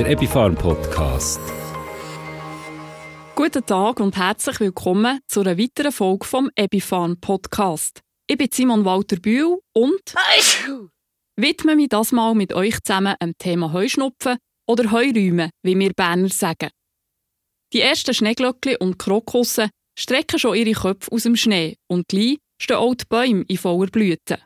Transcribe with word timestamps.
der 0.00 0.12
Epifarm 0.12 0.54
Podcast. 0.54 1.38
Guten 3.34 3.66
Tag 3.66 4.00
und 4.00 4.16
herzlich 4.16 4.58
willkommen 4.58 5.20
zu 5.28 5.40
einer 5.40 5.58
weiteren 5.58 5.92
Folge 5.92 6.24
vom 6.24 6.50
Epifarm 6.54 7.20
Podcast. 7.20 8.00
Ich 8.26 8.38
bin 8.38 8.48
Simon 8.50 8.86
Walter 8.86 9.16
Bühl 9.16 9.58
und 9.74 10.14
widme 11.36 11.76
mich 11.76 11.90
das 11.90 12.12
mal 12.12 12.34
mit 12.34 12.54
euch 12.54 12.82
zusammen 12.82 13.14
am 13.20 13.36
Thema 13.36 13.74
Heuschnupfen 13.74 14.38
oder 14.66 14.90
Heuräume, 14.90 15.50
wie 15.62 15.78
wir 15.78 15.92
Berner 15.92 16.30
sagen. 16.30 16.70
Die 17.74 17.82
ersten 17.82 18.14
Schneeglöckchen 18.14 18.76
und 18.76 18.98
Krokusse 18.98 19.68
strecken 19.98 20.38
schon 20.38 20.56
ihre 20.56 20.80
Köpfe 20.80 21.12
aus 21.12 21.24
dem 21.24 21.36
Schnee 21.36 21.76
und 21.88 22.08
gleich 22.08 22.38
stehen 22.58 22.78
auch 22.78 22.94
die 22.94 23.04
Bäume 23.06 23.44
in 23.48 23.58
voller 23.58 23.90
Blüte. 23.90 24.38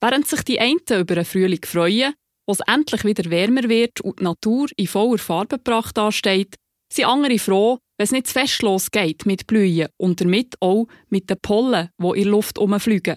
Während 0.00 0.28
sich 0.28 0.44
die 0.44 0.60
einen 0.60 0.78
über 0.88 1.16
den 1.16 1.24
Frühling 1.24 1.64
freuen, 1.64 2.14
wo 2.52 2.54
es 2.54 2.74
endlich 2.74 3.04
wieder 3.04 3.30
wärmer 3.30 3.66
wird 3.70 4.02
und 4.02 4.20
die 4.20 4.24
Natur 4.24 4.68
in 4.76 4.86
voller 4.86 5.16
Farbenpracht 5.16 5.98
ansteht, 5.98 6.56
sind 6.92 7.06
andere 7.06 7.38
froh, 7.38 7.78
wenn 7.96 8.04
es 8.04 8.12
nicht 8.12 8.26
zu 8.26 8.34
fest 8.34 8.60
losgeht 8.60 9.24
mit 9.24 9.46
Blühen 9.46 9.88
und 9.96 10.20
damit 10.20 10.56
auch 10.60 10.86
mit 11.08 11.30
den 11.30 11.38
Pollen, 11.40 11.88
die 11.98 12.08
in 12.08 12.14
der 12.14 12.24
Luft 12.26 12.58
herumfliegen. 12.58 13.16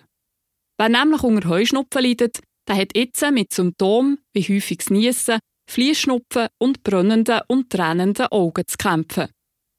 Wer 0.77 0.89
nämlich 0.89 1.21
unter 1.23 1.49
Heuschnupfen 1.49 2.01
leidet, 2.01 2.39
der 2.65 2.77
hat 2.77 2.95
jetzt 2.95 3.29
mit 3.31 3.51
Symptomen 3.51 4.19
wie 4.33 4.43
häufiges 4.43 4.89
Niesen, 4.89 5.39
Fließschnupfen 5.69 6.47
und 6.57 6.83
brennenden 6.83 7.41
und 7.49 7.69
tränenden 7.69 8.27
Augen 8.27 8.63
zu 8.67 8.77
kämpfen. 8.77 9.27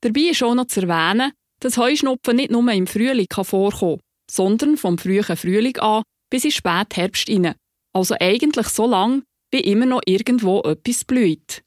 Dabei 0.03 0.33
ist 0.33 0.43
auch 0.43 0.55
noch 0.55 0.67
zu 0.67 0.83
erwähnen, 0.83 1.33
dass 1.61 1.79
Heuschnupfen 1.79 2.37
nicht 2.37 2.51
nur 2.51 2.71
im 2.71 2.87
Frühling 2.87 3.29
vorkommen 3.31 3.71
kann, 3.71 4.01
sondern 4.31 4.77
vom 4.77 4.99
frühen 4.99 5.37
Frühling 5.37 5.79
an 5.79 6.03
bis 6.31 6.45
in 6.45 6.51
spät 6.51 6.95
Herbst 6.95 7.29
hinein. 7.29 7.55
Also 7.95 8.15
eigentlich 8.21 8.69
so 8.69 8.87
lang, 8.87 9.23
wie 9.51 9.61
immer 9.61 9.87
noch 9.87 10.03
irgendwo 10.07 10.61
etwas 10.63 11.05
blüht. 11.05 11.63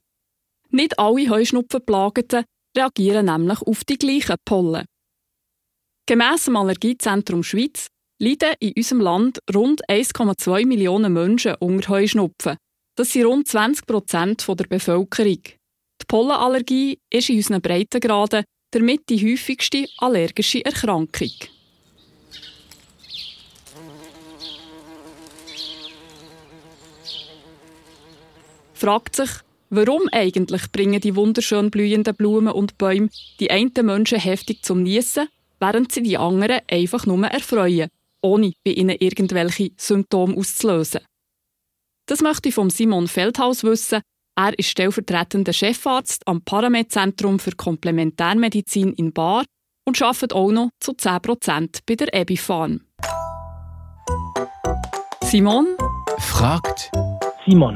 Nicht 0.70 1.00
alle 1.00 1.30
Heuschnupfenplageten 1.30 2.46
reagieren 2.78 3.26
nämlich 3.26 3.62
auf 3.62 3.84
die 3.84 3.98
gleichen 3.98 4.36
Pollen. 4.45 4.86
Gemäss 6.06 6.45
dem 6.45 6.56
Allergiezentrum 6.56 7.44
Schweiz 7.44 7.88
leiden 8.20 8.56
in 8.59 8.73
unserem 8.76 9.02
Land 9.02 9.40
rund 9.53 9.81
1,2 9.90 10.66
Millionen 10.66 11.14
Menschen 11.14 11.56
unter 11.59 11.90
Heuschnupfen. 11.90 12.58
Das 12.95 13.14
sind 13.14 13.26
rund 13.26 13.48
20 13.48 13.86
Prozent 13.86 14.46
der 14.48 14.66
Bevölkerung. 14.66 15.42
Die 15.44 16.06
Pollenallergie 16.08 17.00
ist 17.12 17.30
in 17.30 17.38
unseren 17.38 17.62
Breitengraden 17.62 18.44
damit 18.72 19.09
die 19.09 19.31
häufigste 19.31 19.88
allergische 19.98 20.64
Erkrankung. 20.64 21.31
Fragt 28.80 29.17
sich, 29.17 29.30
warum 29.69 30.03
eigentlich 30.13 30.72
bringen 30.72 31.02
die 31.02 31.17
wunderschön 31.17 31.69
blühenden 31.69 32.16
Blumen 32.16 32.53
und 32.53 32.77
Bäume 32.77 33.09
die 33.41 33.52
einen 33.52 33.73
Menschen 33.81 34.17
heftig 34.17 34.63
zum 34.63 34.83
Niesen, 34.83 35.27
während 35.59 35.91
sie 35.91 36.02
die 36.02 36.17
anderen 36.17 36.61
einfach 36.72 37.05
nur 37.05 37.27
erfreuen, 37.27 37.89
ohne 38.22 38.53
bei 38.63 38.72
ihnen 38.72 38.95
irgendwelche 38.97 39.72
Symptome 39.75 40.38
auszulösen. 40.38 41.02
Das 42.05 42.22
möchte 42.22 42.47
ich 42.47 42.55
von 42.55 42.69
Simon 42.69 43.09
Feldhaus 43.09 43.66
wissen. 43.66 44.00
Er 44.38 44.57
ist 44.57 44.69
stellvertretender 44.69 45.52
Chefarzt 45.52 46.25
am 46.25 46.41
Paramed-Zentrum 46.41 47.39
für 47.39 47.52
Komplementärmedizin 47.52 48.94
in 48.94 49.11
Bar 49.11 49.44
und 49.85 50.02
arbeitet 50.02 50.31
auch 50.31 50.52
noch 50.52 50.69
zu 50.80 50.94
10% 50.94 51.80
bei 51.85 51.95
der 51.95 52.13
Ebi 52.13 52.38
Farm. 52.38 52.80
Simon 55.22 55.67
fragt 56.17 56.89
Simon. 57.45 57.75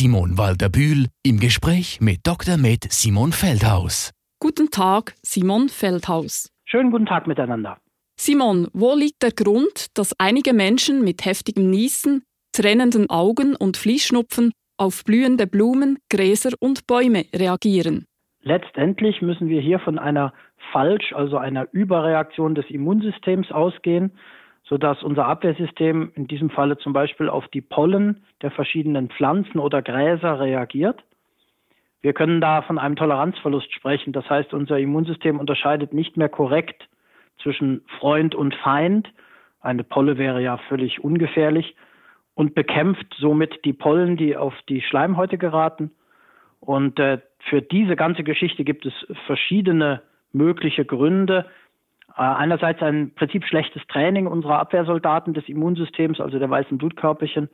Simon 0.00 0.38
Walter-Bühl 0.38 1.08
im 1.22 1.38
Gespräch 1.40 2.00
mit 2.00 2.20
Dr. 2.26 2.56
Med 2.56 2.84
Simon 2.90 3.32
Feldhaus. 3.32 4.12
Guten 4.40 4.70
Tag, 4.70 5.12
Simon 5.20 5.68
Feldhaus. 5.68 6.48
Schönen 6.64 6.90
guten 6.90 7.04
Tag 7.04 7.26
miteinander. 7.26 7.76
Simon, 8.18 8.68
wo 8.72 8.94
liegt 8.94 9.22
der 9.22 9.32
Grund, 9.32 9.88
dass 9.98 10.18
einige 10.18 10.54
Menschen 10.54 11.04
mit 11.04 11.26
heftigem 11.26 11.68
Niesen, 11.68 12.22
trennenden 12.56 13.10
Augen 13.10 13.54
und 13.54 13.76
Fließschnupfen 13.76 14.52
auf 14.78 15.04
blühende 15.04 15.46
Blumen, 15.46 15.98
Gräser 16.08 16.52
und 16.60 16.86
Bäume 16.86 17.26
reagieren? 17.36 18.06
Letztendlich 18.40 19.20
müssen 19.20 19.50
wir 19.50 19.60
hier 19.60 19.80
von 19.80 19.98
einer 19.98 20.32
Falsch, 20.72 21.12
also 21.12 21.36
einer 21.36 21.66
Überreaktion 21.72 22.54
des 22.54 22.64
Immunsystems 22.70 23.52
ausgehen, 23.52 24.12
sodass 24.70 25.02
unser 25.02 25.26
Abwehrsystem 25.26 26.12
in 26.14 26.28
diesem 26.28 26.48
Falle 26.48 26.78
zum 26.78 26.92
Beispiel 26.92 27.28
auf 27.28 27.48
die 27.48 27.60
Pollen 27.60 28.24
der 28.40 28.52
verschiedenen 28.52 29.10
Pflanzen 29.10 29.58
oder 29.58 29.82
Gräser 29.82 30.38
reagiert. 30.38 31.02
Wir 32.02 32.12
können 32.12 32.40
da 32.40 32.62
von 32.62 32.78
einem 32.78 32.94
Toleranzverlust 32.94 33.72
sprechen. 33.74 34.12
Das 34.12 34.30
heißt, 34.30 34.54
unser 34.54 34.78
Immunsystem 34.78 35.40
unterscheidet 35.40 35.92
nicht 35.92 36.16
mehr 36.16 36.28
korrekt 36.28 36.88
zwischen 37.42 37.82
Freund 37.98 38.36
und 38.36 38.54
Feind. 38.54 39.12
Eine 39.60 39.82
Polle 39.82 40.18
wäre 40.18 40.40
ja 40.40 40.56
völlig 40.68 41.02
ungefährlich 41.02 41.74
und 42.34 42.54
bekämpft 42.54 43.12
somit 43.18 43.64
die 43.64 43.72
Pollen, 43.72 44.16
die 44.16 44.36
auf 44.36 44.54
die 44.68 44.82
Schleimhäute 44.82 45.36
geraten. 45.36 45.90
Und 46.60 47.00
äh, 47.00 47.18
für 47.40 47.60
diese 47.60 47.96
ganze 47.96 48.22
Geschichte 48.22 48.62
gibt 48.62 48.86
es 48.86 48.92
verschiedene 49.26 50.02
mögliche 50.32 50.84
Gründe. 50.84 51.46
Äh, 52.16 52.22
einerseits 52.22 52.82
ein 52.82 53.14
Prinzip 53.14 53.44
schlechtes 53.44 53.82
Training 53.88 54.26
unserer 54.26 54.58
Abwehrsoldaten 54.58 55.34
des 55.34 55.48
Immunsystems, 55.48 56.20
also 56.20 56.38
der 56.38 56.50
weißen 56.50 56.78
Blutkörperchen, 56.78 57.48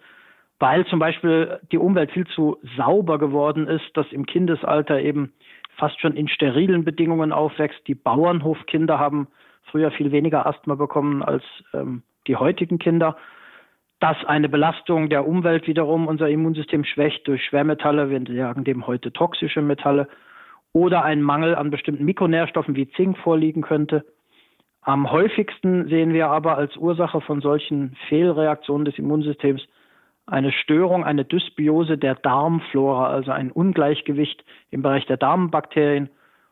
weil 0.58 0.86
zum 0.86 0.98
Beispiel 0.98 1.60
die 1.70 1.78
Umwelt 1.78 2.10
viel 2.12 2.26
zu 2.26 2.58
sauber 2.76 3.18
geworden 3.18 3.66
ist, 3.66 3.84
dass 3.94 4.10
im 4.12 4.26
Kindesalter 4.26 5.00
eben 5.00 5.32
fast 5.76 6.00
schon 6.00 6.16
in 6.16 6.28
sterilen 6.28 6.84
Bedingungen 6.84 7.32
aufwächst. 7.32 7.86
Die 7.86 7.94
Bauernhofkinder 7.94 8.98
haben 8.98 9.28
früher 9.64 9.90
viel 9.90 10.12
weniger 10.12 10.46
Asthma 10.46 10.74
bekommen 10.74 11.22
als 11.22 11.42
ähm, 11.74 12.02
die 12.26 12.36
heutigen 12.36 12.78
Kinder. 12.78 13.16
Dass 14.00 14.16
eine 14.26 14.48
Belastung 14.48 15.08
der 15.08 15.26
Umwelt 15.26 15.66
wiederum 15.66 16.06
unser 16.06 16.28
Immunsystem 16.28 16.84
schwächt 16.84 17.26
durch 17.28 17.44
Schwermetalle, 17.44 18.10
wir 18.10 18.22
sagen 18.36 18.64
dem 18.64 18.86
heute 18.86 19.12
toxische 19.12 19.62
Metalle, 19.62 20.08
oder 20.72 21.02
ein 21.04 21.22
Mangel 21.22 21.54
an 21.54 21.70
bestimmten 21.70 22.04
Mikronährstoffen 22.04 22.76
wie 22.76 22.90
Zink 22.90 23.16
vorliegen 23.18 23.62
könnte. 23.62 24.04
Am 24.86 25.10
häufigsten 25.10 25.88
sehen 25.88 26.12
wir 26.12 26.28
aber 26.28 26.56
als 26.56 26.76
Ursache 26.76 27.20
von 27.20 27.41
solchen 27.41 27.97
Fehlreaktionen 28.08 28.84
des 28.84 28.97
Immunsystems 28.97 29.60
eine 30.26 30.52
Störung, 30.52 31.02
eine 31.02 31.24
Dysbiose 31.24 31.98
der 31.98 32.14
Darmflora, 32.14 33.08
also 33.08 33.32
ein 33.32 33.50
Ungleichgewicht 33.50 34.44
im 34.70 34.82
Bereich 34.82 35.04
der 35.06 35.16
Darmbakterien. 35.16 36.08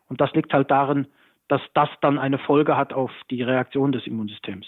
Und 0.09 0.21
das 0.21 0.33
liegt 0.33 0.53
halt 0.53 0.69
darin, 0.69 1.07
dass 1.47 1.61
das 1.75 1.89
dann 2.01 2.19
eine 2.19 2.39
Folge 2.39 2.77
hat 2.77 2.93
auf 2.93 3.13
die 3.31 3.43
Reaktion 3.43 3.93
des 3.93 4.05
Immunsystems. 4.05 4.67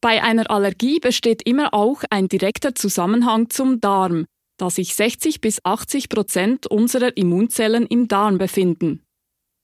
Bei 0.00 0.24
einer 0.24 0.50
Allergie 0.50 0.98
besteht 0.98 1.46
immer 1.46 1.74
auch 1.74 2.02
ein 2.10 2.26
direkter 2.26 2.74
Zusammenhang 2.74 3.50
zum 3.50 3.80
Darm, 3.80 4.26
da 4.58 4.68
sich 4.68 4.96
60 4.96 5.40
bis 5.40 5.64
80 5.64 6.08
Prozent 6.08 6.66
unserer 6.66 7.16
Immunzellen 7.16 7.86
im 7.86 8.08
Darm 8.08 8.38
befinden. 8.38 9.05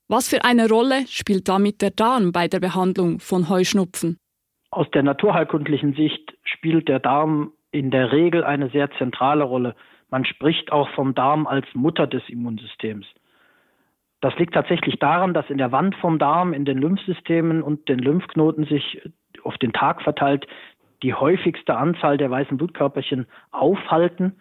Was 0.09 0.29
für 0.29 0.43
eine 0.43 0.67
Rolle 0.67 1.07
spielt 1.07 1.47
damit 1.47 1.81
der 1.81 1.91
Darm 1.91 2.31
bei 2.31 2.47
der 2.47 2.59
Behandlung 2.59 3.19
von 3.19 3.49
Heuschnupfen? 3.49 4.17
Aus 4.69 4.89
der 4.91 5.03
naturheilkundlichen 5.03 5.93
Sicht 5.93 6.33
spielt 6.43 6.87
der 6.87 6.99
Darm 6.99 7.53
in 7.71 7.89
der 7.89 8.11
Regel 8.11 8.43
eine 8.43 8.69
sehr 8.69 8.91
zentrale 8.97 9.43
Rolle. 9.43 9.75
Man 10.09 10.25
spricht 10.25 10.71
auch 10.71 10.89
vom 10.89 11.15
Darm 11.15 11.47
als 11.47 11.65
Mutter 11.73 12.05
des 12.05 12.27
Immunsystems. 12.27 13.05
Das 14.21 14.35
liegt 14.37 14.53
tatsächlich 14.53 14.99
daran, 14.99 15.33
dass 15.33 15.49
in 15.49 15.57
der 15.57 15.71
Wand 15.71 15.95
vom 15.95 16.19
Darm, 16.19 16.53
in 16.53 16.65
den 16.65 16.77
Lymphsystemen 16.77 17.61
und 17.61 17.89
den 17.89 17.99
Lymphknoten 17.99 18.65
sich 18.65 19.01
auf 19.43 19.57
den 19.57 19.73
Tag 19.73 20.01
verteilt 20.01 20.47
die 21.01 21.13
häufigste 21.13 21.75
Anzahl 21.75 22.17
der 22.17 22.31
weißen 22.31 22.57
Blutkörperchen 22.57 23.27
aufhalten 23.51 24.37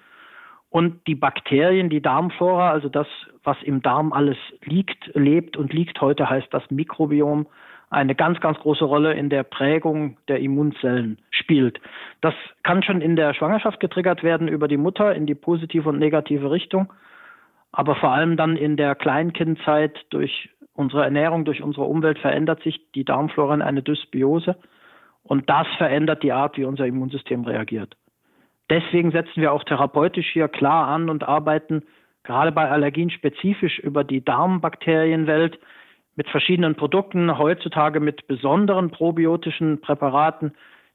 und 0.73 1.07
die 1.07 1.15
Bakterien, 1.15 1.89
die 1.89 2.03
Darmflora, 2.03 2.71
also 2.71 2.89
das, 2.89 3.07
was 3.45 3.57
im 3.63 3.83
Darm 3.83 4.13
alles 4.13 4.37
liegt, 4.65 5.15
lebt 5.15 5.57
und 5.57 5.73
liegt 5.73 6.01
heute, 6.01 6.29
heißt 6.29 6.49
das 6.51 6.69
Mikrobiom, 6.71 7.47
eine 7.91 8.15
ganz, 8.15 8.41
ganz 8.41 8.59
große 8.59 8.85
Rolle 8.85 9.13
in 9.13 9.29
der 9.29 9.45
Prägung 9.45 10.17
der 10.27 10.41
Immunzellen 10.41 11.19
spielt. 11.31 11.79
Das 12.23 12.35
kann 12.65 12.83
schon 12.83 13.01
in 13.01 13.15
der 13.17 13.35
Schwangerschaft 13.35 13.79
getriggert 13.79 14.25
werden 14.25 14.49
über 14.49 14.67
die 14.67 14.79
Mutter 14.79 15.15
in 15.15 15.27
die 15.27 15.35
positive 15.35 15.89
und 15.89 15.99
negative 16.01 16.51
Richtung 16.51 16.93
aber 17.73 17.97
vor 17.97 18.11
allem 18.11 18.37
dann 18.37 18.57
in 18.57 18.77
der 18.77 18.95
Kleinkindzeit 18.95 19.99
durch 20.11 20.51
unsere 20.75 21.05
Ernährung, 21.05 21.45
durch 21.45 21.63
unsere 21.63 21.87
Umwelt 21.87 22.19
verändert 22.19 22.63
sich 22.63 22.81
die 22.95 23.05
Darmflora 23.05 23.55
in 23.55 23.63
eine 23.63 23.83
Dysbiose 23.83 24.57
und 25.25 25.49
das 25.49 25.67
verändert 25.79 26.23
die 26.23 26.33
Art, 26.33 26.57
wie 26.57 26.65
unser 26.65 26.87
Immunsystem 26.87 27.45
reagiert. 27.45 27.97
Deswegen 28.73 29.11
setzen 29.11 29.43
wir 29.43 29.53
auch 29.53 29.65
therapeutisch 29.65 30.33
hier 30.33 30.49
klar 30.49 30.89
an 30.89 31.11
und 31.11 31.25
arbeiten 31.25 31.83
gerade 32.23 32.53
bei 32.53 32.71
Allergien 32.71 33.11
spezifisch 33.11 33.79
über 33.79 34.03
die 34.03 34.25
Darmbakterienwelt 34.25 35.59
mit 36.17 36.27
verschiedenen 36.31 36.75
Produkten, 36.75 37.37
heutzutage 37.37 38.01
mit 38.01 38.27
besonderen 38.29 38.91
probiotischen 38.91 39.83
Präparaten, 39.83 40.53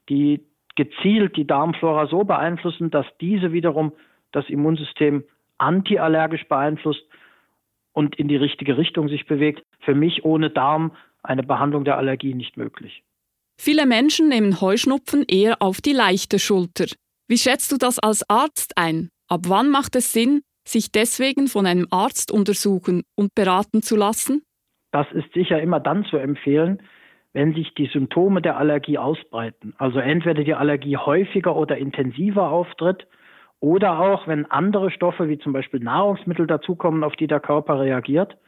die 0.08 0.44
gezielt 0.74 1.36
die 1.36 1.46
Darmflora 1.46 2.08
so 2.08 2.24
beeinflussen, 2.24 2.90
dass 2.90 3.06
diese 3.20 3.52
wiederum 3.52 3.92
das 4.32 4.48
Immunsystem 4.48 5.22
antiallergisch 5.58 6.48
beeinflusst 6.48 7.04
und 7.92 8.16
in 8.16 8.26
die 8.26 8.36
richtige 8.36 8.76
Richtung 8.76 9.08
sich 9.08 9.26
bewegt, 9.26 9.62
für 9.78 9.94
mich 9.94 10.24
ohne 10.24 10.50
Darm 10.50 10.96
eine 11.22 11.44
Behandlung 11.44 11.84
der 11.84 11.96
Allergie 11.96 12.34
nicht 12.34 12.56
möglich. 12.56 13.04
Viele 13.56 13.86
Menschen 13.86 14.28
nehmen 14.28 14.60
Heuschnupfen 14.60 15.24
eher 15.28 15.62
auf 15.62 15.80
die 15.80 15.92
leichte 15.92 16.40
Schulter. 16.40 16.86
Wie 17.30 17.36
schätzt 17.36 17.70
du 17.72 17.76
das 17.76 17.98
als 17.98 18.24
Arzt 18.30 18.72
ein? 18.78 19.10
Ab 19.28 19.40
wann 19.48 19.68
macht 19.68 19.94
es 19.96 20.14
Sinn, 20.14 20.40
sich 20.66 20.90
deswegen 20.92 21.46
von 21.46 21.66
einem 21.66 21.86
Arzt 21.90 22.32
untersuchen 22.32 23.02
und 23.16 23.34
beraten 23.34 23.82
zu 23.82 23.96
lassen? 23.96 24.42
Das 24.92 25.06
ist 25.12 25.30
sicher 25.34 25.60
immer 25.60 25.78
dann 25.78 26.06
zu 26.06 26.16
empfehlen, 26.16 26.82
wenn 27.34 27.52
sich 27.52 27.74
die 27.74 27.90
Symptome 27.92 28.40
der 28.40 28.56
Allergie 28.56 28.96
ausbreiten. 28.96 29.74
Also 29.76 29.98
entweder 29.98 30.42
die 30.42 30.54
Allergie 30.54 30.96
häufiger 30.96 31.54
oder 31.54 31.76
intensiver 31.76 32.50
auftritt 32.50 33.06
oder 33.60 33.98
auch 33.98 34.26
wenn 34.26 34.50
andere 34.50 34.90
Stoffe 34.90 35.28
wie 35.28 35.38
zum 35.38 35.52
Beispiel 35.52 35.80
Nahrungsmittel 35.80 36.46
dazukommen, 36.46 37.04
auf 37.04 37.14
die 37.16 37.26
der 37.26 37.40
Körper 37.40 37.78
reagiert. 37.80 38.38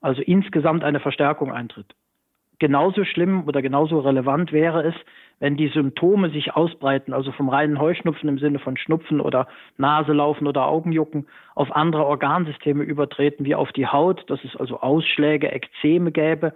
Also 0.00 0.22
insgesamt 0.22 0.84
eine 0.84 1.00
Verstärkung 1.00 1.52
eintritt 1.52 1.94
genauso 2.60 3.04
schlimm 3.04 3.44
oder 3.48 3.62
genauso 3.62 3.98
relevant 3.98 4.52
wäre 4.52 4.84
es, 4.84 4.94
wenn 5.40 5.56
die 5.56 5.68
Symptome 5.68 6.30
sich 6.30 6.54
ausbreiten, 6.54 7.12
also 7.12 7.32
vom 7.32 7.48
reinen 7.48 7.80
Heuschnupfen 7.80 8.28
im 8.28 8.38
Sinne 8.38 8.58
von 8.58 8.76
Schnupfen 8.76 9.20
oder 9.20 9.48
Naselaufen 9.78 10.46
oder 10.46 10.66
Augenjucken 10.66 11.26
auf 11.54 11.74
andere 11.74 12.04
Organsysteme 12.06 12.84
übertreten, 12.84 13.46
wie 13.46 13.54
auf 13.54 13.72
die 13.72 13.86
Haut, 13.86 14.28
dass 14.28 14.44
es 14.44 14.54
also 14.54 14.80
Ausschläge, 14.80 15.50
Ekzeme 15.50 16.12
gäbe 16.12 16.52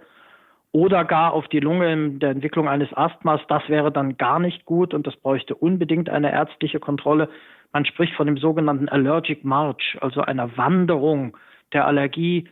oder 0.71 1.03
gar 1.03 1.33
auf 1.33 1.47
die 1.47 1.59
Lunge 1.59 1.91
in 1.91 2.19
der 2.19 2.29
Entwicklung 2.29 2.69
eines 2.69 2.95
Asthmas. 2.95 3.41
Das 3.47 3.67
wäre 3.67 3.91
dann 3.91 4.17
gar 4.17 4.39
nicht 4.39 4.65
gut 4.65 4.93
und 4.93 5.07
das 5.07 5.15
bräuchte 5.15 5.55
unbedingt 5.55 6.09
eine 6.09 6.31
ärztliche 6.31 6.79
Kontrolle. 6.79 7.29
Man 7.73 7.85
spricht 7.85 8.13
von 8.13 8.27
dem 8.27 8.37
sogenannten 8.37 8.87
Allergic 8.87 9.43
March, 9.43 9.97
also 10.01 10.21
einer 10.21 10.55
Wanderung 10.57 11.35
der 11.73 11.87
Allergie 11.87 12.47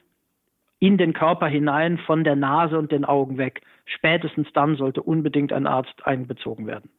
in 0.83 0.97
den 0.97 1.13
Körper 1.13 1.47
hinein, 1.47 1.97
von 1.97 2.25
der 2.25 2.35
Nase 2.35 2.77
und 2.77 2.91
den 2.91 3.05
Augen 3.05 3.37
weg. 3.37 3.61
Spätestens 3.85 4.49
dann 4.53 4.75
sollte 4.75 5.01
unbedingt 5.01 5.53
ein 5.53 5.65
Arzt 5.65 5.93
einbezogen 6.03 6.67
werden. 6.67 6.89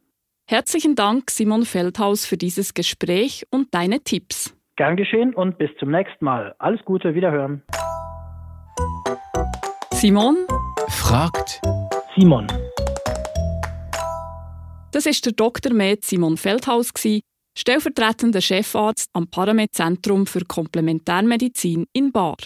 Herzlichen 0.49 0.95
Dank, 0.95 1.31
Simon 1.31 1.67
Feldhaus, 1.67 2.25
für 2.25 2.39
dieses 2.39 2.73
Gespräch 2.73 3.47
und 3.51 3.75
deine 3.75 4.01
Tipps. 4.01 4.57
Gern 4.77 4.97
geschehen 4.97 5.35
und 5.35 5.59
bis 5.59 5.69
zum 5.79 5.91
nächsten 5.91 6.25
Mal. 6.25 6.55
Alles 6.59 6.83
Gute, 6.87 7.15
wiederhören. 7.15 7.63
Simon 9.93 10.47
fragt 10.89 11.61
Simon. 12.17 12.47
Das 14.93 15.05
ist 15.05 15.27
der 15.27 15.35
Dr. 15.35 15.75
Med 15.75 16.05
Simon 16.05 16.39
Feldhaus, 16.39 16.91
stellvertretender 17.55 18.41
Chefarzt 18.41 19.11
am 19.13 19.29
Paramed 19.29 19.75
Zentrum 19.75 20.25
für 20.25 20.43
Komplementärmedizin 20.47 21.85
in 21.93 22.13
Bar. 22.13 22.37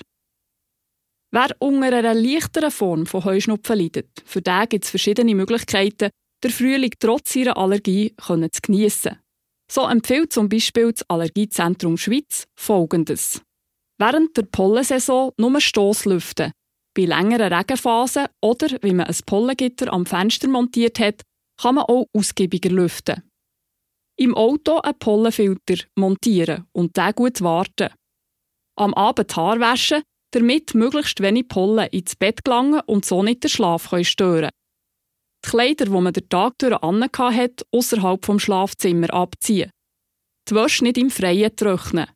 Wer 1.31 1.55
unter 1.59 1.93
einer 1.93 2.15
leichteren 2.15 2.71
Form 2.71 3.07
von 3.07 3.25
Heuschnupfen 3.25 3.79
leidet, 3.79 4.23
für 4.25 4.41
den 4.41 4.69
gibt 4.69 4.85
es 4.85 4.91
verschiedene 4.91 5.35
Möglichkeiten, 5.35 6.11
den 6.43 6.51
Frühling 6.51 6.93
trotz 6.99 7.37
ihrer 7.37 7.57
Allergie 7.57 8.15
zu 8.17 8.61
geniessen. 8.63 9.19
So 9.71 9.87
empfiehlt 9.87 10.33
zum 10.33 10.49
Beispiel 10.49 10.93
das 10.93 11.09
Allergiezentrum 11.11 11.99
Schweiz 11.99 12.45
Folgendes. 12.59 13.43
Während 13.99 14.37
der 14.37 14.45
Pollensaison 14.45 15.33
nur 15.37 15.61
Stosslüften. 15.61 16.53
Bei 16.97 17.05
längeren 17.05 17.53
Regenphasen 17.53 18.29
oder, 18.41 18.79
wie 18.83 18.95
man 18.95 19.07
ein 19.07 19.17
Pollengitter 19.27 19.93
am 19.93 20.07
Fenster 20.07 20.49
montiert 20.49 20.99
hat, 20.99 21.23
kann 21.61 21.75
man 21.75 21.85
auch 21.85 22.07
ausgiebiger 22.15 22.71
lüften. 22.71 23.23
Im 24.17 24.35
Auto 24.35 24.79
einen 24.79 24.99
Pollenfilter 24.99 25.85
montieren 25.97 26.67
und 26.73 26.97
den 26.97 27.13
gut 27.15 27.41
warten. 27.43 27.91
Am 28.77 28.95
Abend 28.95 29.37
Haar 29.37 29.61
waschen 29.61 30.03
damit 30.33 30.75
möglichst 30.75 31.21
wenig 31.21 31.49
Pollen 31.49 31.89
ins 31.89 32.17
Bett 32.17 32.45
gelangen 32.45 32.81
und 32.87 33.05
so 33.05 33.23
nicht 33.23 33.45
den 33.45 33.51
Schlaf 33.51 33.93
stören 34.03 34.51
Die 35.45 35.51
Kleider, 35.51 35.87
die 35.87 35.91
man 35.91 36.13
den 36.13 36.29
Tag 36.29 36.59
durch 36.59 36.79
hat, 36.81 37.67
außerhalb 37.73 38.25
vom 38.25 38.39
Schlafzimmer 38.39 39.13
abziehen. 39.13 39.71
Die 40.49 40.55
Wäsche 40.55 40.85
nicht 40.85 40.99
im 40.99 41.11
Freien 41.11 41.55
trocknen. 41.55 42.07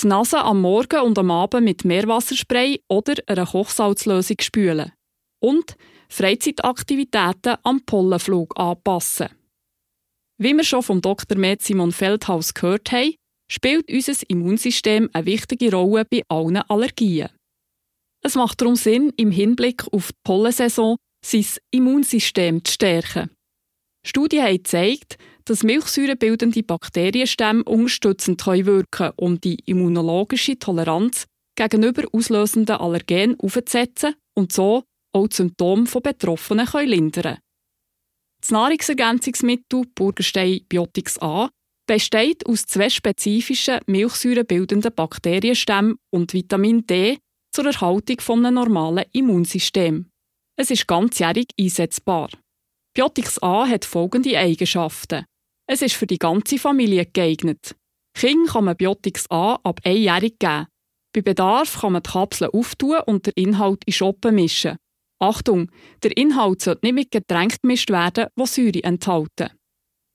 Die 0.00 0.06
Nase 0.06 0.40
am 0.40 0.60
Morgen 0.60 1.00
und 1.00 1.18
am 1.18 1.30
Abend 1.30 1.64
mit 1.64 1.84
Meerwasserspray 1.84 2.80
oder 2.88 3.14
einer 3.26 3.46
Kochsalzlösung 3.46 4.36
spülen. 4.40 4.92
Und 5.40 5.76
Freizeitaktivitäten 6.08 7.56
am 7.62 7.84
Pollenflug 7.84 8.58
anpassen. 8.58 9.28
Wie 10.38 10.54
wir 10.54 10.64
schon 10.64 10.82
vom 10.82 11.00
Dr. 11.00 11.38
Med 11.38 11.62
Simon 11.62 11.92
Feldhaus 11.92 12.54
gehört 12.54 12.90
haben, 12.90 13.14
spielt 13.48 13.90
unser 13.90 14.14
Immunsystem 14.28 15.08
eine 15.12 15.26
wichtige 15.26 15.72
Rolle 15.72 16.04
bei 16.04 16.22
allen 16.28 16.56
Allergien. 16.56 17.28
Es 18.26 18.36
macht 18.36 18.60
darum 18.60 18.74
Sinn, 18.74 19.12
im 19.16 19.30
Hinblick 19.30 19.84
auf 19.92 20.10
die 20.10 20.18
Pollensaison 20.24 20.96
sein 21.24 21.44
Immunsystem 21.70 22.64
zu 22.64 22.72
stärken. 22.72 23.30
Studien 24.06 24.44
haben 24.44 24.56
gezeigt, 24.56 25.18
dass 25.44 25.62
milchsäurebildende 25.62 26.62
Bakterienstämme 26.62 27.64
unterstützend 27.64 28.44
wirken 28.46 28.90
können, 28.90 29.12
um 29.16 29.40
die 29.40 29.58
immunologische 29.66 30.58
Toleranz 30.58 31.26
gegenüber 31.54 32.04
auslösenden 32.12 32.76
Allergenen 32.76 33.38
aufzusetzen 33.38 34.14
und 34.34 34.52
so 34.52 34.84
auch 35.12 35.28
die 35.28 35.36
Symptome 35.36 35.86
von 35.86 36.02
Betroffenen 36.02 36.66
lindern 36.86 37.38
Das 38.40 38.50
Nahrungsergänzungsmittel 38.50 39.84
Burgerstein 39.94 40.60
Biotics 40.68 41.20
A 41.20 41.50
besteht 41.86 42.46
aus 42.46 42.64
zwei 42.64 42.88
spezifischen 42.88 43.80
milchsäurebildenden 43.86 44.94
Bakterienstämmen 44.94 45.96
und 46.10 46.32
Vitamin 46.32 46.86
D 46.86 47.18
zur 47.54 47.66
Erhaltung 47.66 48.18
eines 48.18 48.52
normalen 48.52 49.04
Immunsystems. 49.12 50.06
Es 50.58 50.70
ist 50.70 50.88
ganzjährig 50.88 51.46
einsetzbar. 51.58 52.28
Biotics 52.96 53.40
A 53.42 53.66
hat 53.66 53.84
folgende 53.84 54.36
Eigenschaften. 54.36 55.24
Es 55.68 55.80
ist 55.80 55.94
für 55.94 56.06
die 56.06 56.18
ganze 56.18 56.58
Familie 56.58 57.06
geeignet. 57.06 57.76
Kind 58.16 58.48
kann 58.48 58.64
man 58.64 58.76
Biotics 58.76 59.30
A 59.30 59.54
ab 59.62 59.80
einjährig 59.84 60.38
geben. 60.38 60.66
Bei 61.12 61.22
Bedarf 61.22 61.80
kann 61.80 61.92
man 61.92 62.02
die 62.02 62.10
Kapseln 62.10 62.50
auftun 62.52 62.98
und 63.06 63.26
den 63.26 63.32
Inhalt 63.36 63.82
in 63.86 63.92
Schoppen 63.92 64.34
mischen. 64.34 64.76
Achtung, 65.20 65.70
der 66.02 66.16
Inhalt 66.16 66.60
sollte 66.60 66.84
nicht 66.84 66.94
mit 66.94 67.10
Getränken 67.12 67.58
gemischt 67.62 67.90
werden, 67.90 68.26
die 68.36 68.46
Säure 68.46 68.82
enthalten. 68.82 69.50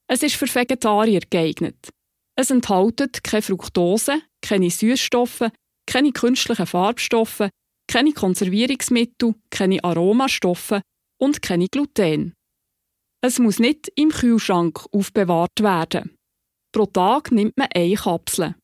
Es 0.07 0.24
ist 0.24 0.36
für 0.36 0.53
Vegetarier 0.53 1.21
geeignet. 1.30 1.89
Es 2.36 2.51
enthält 2.51 3.24
keine 3.24 3.41
Fructose, 3.41 4.21
keine 4.41 4.69
Süßstoffe, 4.69 5.50
keine 5.89 6.12
künstlichen 6.12 6.67
Farbstoffe, 6.67 7.50
keine 7.88 8.13
Konservierungsmittel, 8.13 9.34
keine 9.50 9.84
Aromastoffe 9.84 10.81
und 11.19 11.41
keine 11.41 11.67
Gluten. 11.67 12.34
Es 13.22 13.39
muss 13.39 13.60
nicht 13.60 13.91
im 13.96 14.10
Kühlschrank 14.10 14.86
aufbewahrt 14.91 15.62
werden. 15.62 16.15
Pro 16.72 16.86
Tag 16.86 17.31
nimmt 17.31 17.58
man 17.58 17.67
eine 17.74 17.96
Kapsel. 17.96 18.55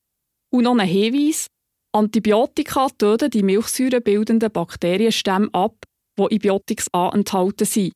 Und 0.53 0.63
noch 0.63 0.77
ein 0.77 0.88
Hinweis: 0.88 1.48
Antibiotika 1.94 2.89
töten 2.89 3.32
die 3.32 3.44
milchsäurebildenden 3.44 4.51
Bakterienstämme 4.51 5.50
ab, 5.51 5.75
die 6.20 6.36
in 6.36 6.39
Biotics 6.39 6.88
A 6.94 7.10
enthalten 7.10 7.65
sind. 7.65 7.94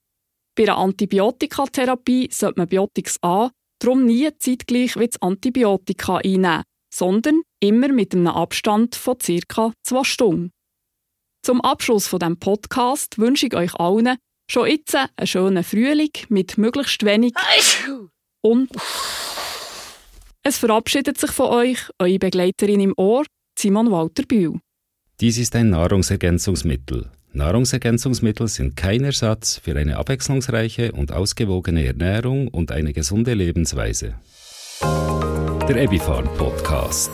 Bei 0.58 0.64
einer 0.64 0.78
Antibiotikatherapie 0.78 2.30
sollte 2.32 2.60
man 2.60 2.68
Biotics 2.68 3.18
A 3.22 3.52
darum 3.80 4.06
nie 4.06 4.30
zeitgleich 4.40 4.98
wie 4.98 5.08
das 5.08 5.22
Antibiotika 5.22 6.18
einnehmen, 6.18 6.64
sondern 6.94 7.44
immer 7.60 7.90
mit 7.90 8.14
einem 8.14 8.28
Abstand 8.28 8.96
von 8.96 9.18
ca. 9.18 9.74
zwei 9.84 10.04
Stunden. 10.04 10.52
Zum 11.44 11.62
Abschluss 11.62 12.08
von 12.08 12.20
dem 12.20 12.38
Podcast 12.38 13.18
wünsche 13.18 13.48
ich 13.48 13.56
euch 13.56 13.74
allen 13.76 14.18
schon 14.50 14.68
jetzt 14.68 14.96
einen 14.96 15.28
schönen 15.28 15.64
Frühling 15.64 16.12
mit 16.30 16.58
möglichst 16.58 17.06
wenig 17.06 17.34
und 18.42 18.70
es 20.44 20.58
verabschiedet 20.58 21.20
sich 21.20 21.32
von 21.32 21.48
euch 21.48 21.80
eure 22.00 22.20
Begleiterin 22.20 22.80
im 22.80 22.94
Ohr, 22.98 23.26
Simon 23.58 23.92
Walter 23.92 24.24
Bühl. 24.24 24.60
Dies 25.20 25.38
ist 25.38 25.56
ein 25.56 25.70
Nahrungsergänzungsmittel. 25.70 27.12
Nahrungsergänzungsmittel 27.34 28.48
sind 28.48 28.76
kein 28.76 29.04
Ersatz 29.04 29.60
für 29.64 29.76
eine 29.76 29.98
abwechslungsreiche 29.98 30.94
und 30.94 31.12
ausgewogene 31.12 31.86
Ernährung 31.86 32.48
und 32.48 32.72
eine 32.72 32.94
gesunde 32.94 33.34
Lebensweise. 33.34 34.16
Der 34.82 35.76
Ebifarm 35.76 36.26
Podcast. 36.36 37.12